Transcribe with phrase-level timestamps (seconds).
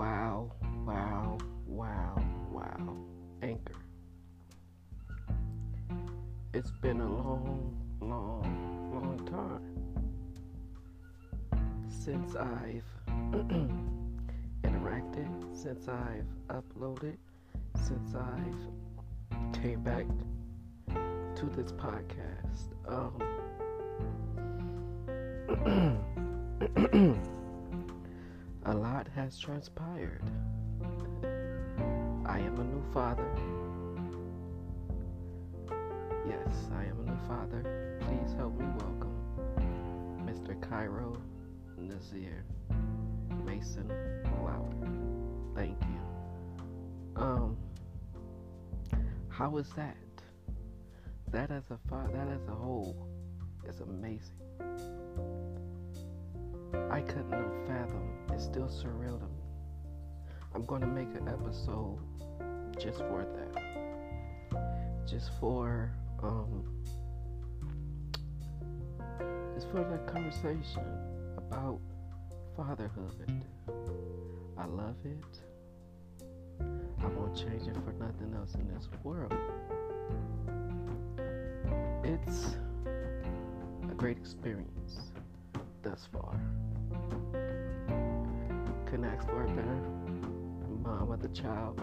[0.00, 0.50] Wow,
[0.86, 2.16] wow, wow,
[2.50, 2.96] wow.
[3.42, 3.74] Anchor.
[6.54, 9.76] It's been a long, long, long time
[11.90, 12.82] since I've
[14.64, 17.18] interacted, since I've uploaded,
[17.74, 20.06] since I've came back
[21.36, 22.72] to this podcast.
[22.88, 23.20] Um,
[28.66, 30.22] a lot has transpired.
[32.26, 33.26] I am a new father.
[36.28, 37.98] Yes, I am a new father.
[38.00, 39.16] Please help me welcome
[40.26, 40.60] Mr.
[40.68, 41.16] Cairo
[41.78, 42.44] Nazir
[43.44, 43.88] Mason
[44.44, 44.90] Lauder.
[45.54, 47.22] Thank you.
[47.22, 47.56] Um,
[49.28, 49.96] how is that?
[51.32, 53.09] That as a fa- that as a whole
[58.70, 59.42] It's still surreal to me.
[60.54, 61.98] I'm going to make an episode
[62.78, 65.08] just for that.
[65.08, 65.90] Just for
[66.22, 66.62] um
[69.54, 70.84] just for that conversation
[71.36, 71.80] about
[72.56, 73.44] fatherhood.
[74.56, 75.40] I love it.
[77.02, 79.34] I won't change it for nothing else in this world.
[82.04, 82.56] It's
[83.90, 85.10] a great experience
[85.82, 86.38] thus far.
[88.90, 89.80] Couldn't ask for a better
[90.82, 91.80] mom of the child.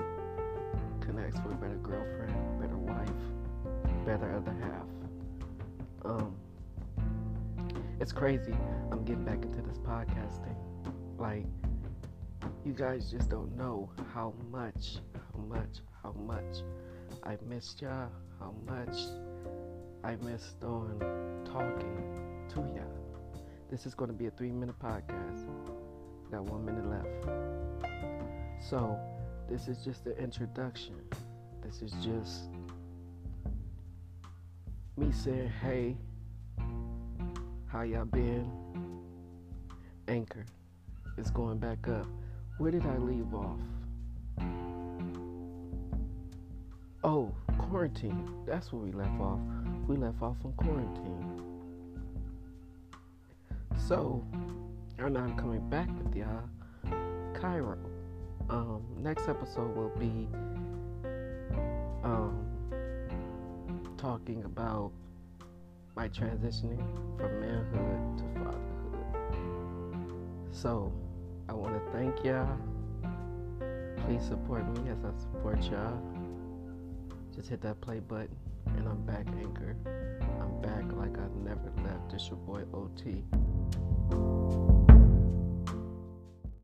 [1.00, 6.04] Couldn't ask for a better girlfriend, better wife, better other half.
[6.04, 6.36] Um,
[8.02, 8.54] it's crazy.
[8.92, 10.58] I'm getting back into this podcasting.
[11.18, 11.46] Like,
[12.66, 16.58] you guys just don't know how much, how much, how much
[17.24, 19.00] I missed y'all, how much
[20.04, 21.00] I missed on
[21.46, 23.42] talking to y'all.
[23.72, 25.77] This is going to be a three minute podcast.
[26.32, 27.08] Got one minute left.
[28.60, 29.00] So,
[29.50, 30.96] this is just the introduction.
[31.64, 32.50] This is just
[34.98, 35.96] me saying, hey,
[37.68, 38.52] how y'all been?
[40.08, 40.46] Anchor
[41.18, 42.08] is going back up.
[42.58, 43.60] Where did I leave off?
[47.04, 48.28] Oh, quarantine.
[48.46, 49.40] That's where we left off.
[49.88, 51.42] We left off on quarantine.
[53.78, 54.26] So,
[55.00, 56.50] and I'm coming back with y'all,
[57.34, 57.78] Cairo.
[58.50, 60.28] Um, next episode will be
[62.04, 62.46] um,
[63.98, 64.92] talking about
[65.96, 66.80] my transitioning
[67.18, 69.36] from manhood to fatherhood.
[70.52, 70.92] So,
[71.50, 72.58] I want to thank y'all.
[74.06, 76.02] Please support me as I support y'all.
[77.36, 78.36] Just hit that play button,
[78.78, 79.76] and I'm back, Anchor.
[80.40, 82.14] I'm back like I never left.
[82.14, 83.24] It's your boy OT.